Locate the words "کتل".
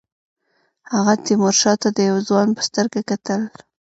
3.09-3.41